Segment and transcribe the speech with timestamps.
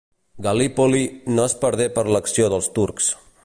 [0.45, 1.03] Gal·lípoli
[1.35, 3.13] no es perdé per l'acció dels turcs.